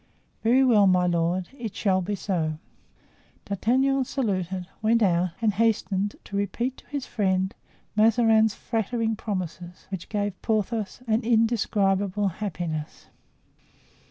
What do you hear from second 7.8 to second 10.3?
Mazarin's flattering promises, which